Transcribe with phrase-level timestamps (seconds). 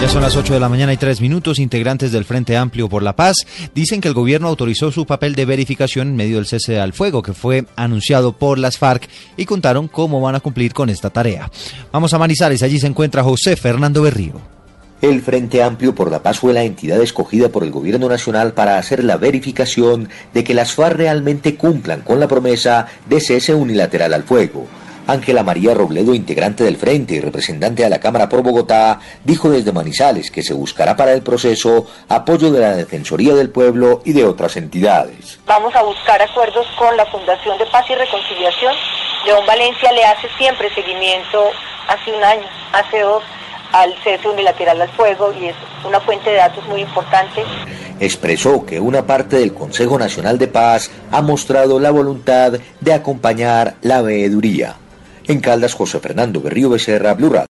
[0.00, 1.58] Ya son las 8 de la mañana y 3 minutos.
[1.58, 3.36] Integrantes del Frente Amplio por la Paz
[3.74, 7.20] dicen que el gobierno autorizó su papel de verificación en medio del cese al fuego
[7.20, 9.06] que fue anunciado por las FARC
[9.36, 11.50] y contaron cómo van a cumplir con esta tarea.
[11.92, 14.40] Vamos a Manizales, allí se encuentra José Fernando Berrío.
[15.02, 18.78] El Frente Amplio por la Paz fue la entidad escogida por el Gobierno Nacional para
[18.78, 24.14] hacer la verificación de que las FARC realmente cumplan con la promesa de cese unilateral
[24.14, 24.66] al fuego.
[25.10, 29.72] Ángela María Robledo, integrante del Frente y representante de la Cámara por Bogotá, dijo desde
[29.72, 34.24] Manizales que se buscará para el proceso apoyo de la Defensoría del Pueblo y de
[34.24, 35.40] otras entidades.
[35.46, 38.74] Vamos a buscar acuerdos con la Fundación de Paz y Reconciliación.
[39.26, 41.50] León Valencia le hace siempre seguimiento,
[41.88, 43.22] hace un año, hace dos,
[43.72, 47.42] al cese unilateral al fuego y es una fuente de datos muy importante.
[47.98, 53.74] Expresó que una parte del Consejo Nacional de Paz ha mostrado la voluntad de acompañar
[53.82, 54.76] la veeduría.
[55.30, 57.30] En Caldas, José Fernando Berrío Becerra, Blue